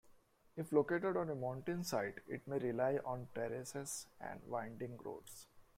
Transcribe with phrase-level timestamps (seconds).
[0.57, 5.45] If located on a mountainside, it may rely on terraces and winding roads.